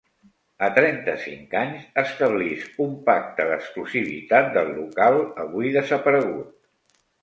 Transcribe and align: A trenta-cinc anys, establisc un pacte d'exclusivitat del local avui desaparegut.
A 0.67 0.69
trenta-cinc 0.77 1.53
anys, 1.59 1.83
establisc 2.05 2.81
un 2.87 2.97
pacte 3.11 3.47
d'exclusivitat 3.53 4.53
del 4.59 4.75
local 4.83 5.23
avui 5.49 5.75
desaparegut. 5.81 7.03